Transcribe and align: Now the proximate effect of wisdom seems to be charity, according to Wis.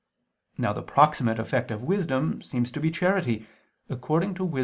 Now 0.57 0.73
the 0.73 0.81
proximate 0.81 1.37
effect 1.37 1.69
of 1.69 1.83
wisdom 1.83 2.41
seems 2.41 2.71
to 2.71 2.79
be 2.79 2.89
charity, 2.89 3.45
according 3.87 4.33
to 4.33 4.43
Wis. 4.43 4.59